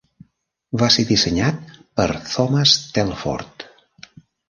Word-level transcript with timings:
Va 0.83 0.87
ser 0.95 1.05
dissenyat 1.09 1.69
per 2.01 2.09
Thomas 2.25 2.77
Telford. 2.99 3.71